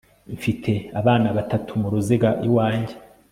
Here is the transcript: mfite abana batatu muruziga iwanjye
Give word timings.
mfite 0.35 0.71
abana 0.99 1.27
batatu 1.37 1.71
muruziga 1.81 2.29
iwanjye 2.47 2.93